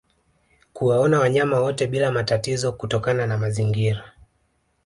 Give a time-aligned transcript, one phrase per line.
[0.73, 4.13] Kuwaona wanyama wote bila matatizo kutokana na mazingira